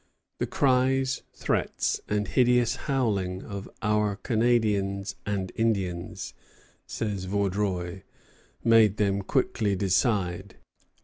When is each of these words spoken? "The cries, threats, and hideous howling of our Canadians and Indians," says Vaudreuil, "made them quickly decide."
"The 0.39 0.47
cries, 0.47 1.21
threats, 1.31 2.01
and 2.09 2.27
hideous 2.27 2.75
howling 2.87 3.43
of 3.43 3.69
our 3.83 4.15
Canadians 4.15 5.15
and 5.27 5.51
Indians," 5.55 6.33
says 6.87 7.25
Vaudreuil, 7.25 8.01
"made 8.63 8.97
them 8.97 9.21
quickly 9.21 9.75
decide." 9.75 10.55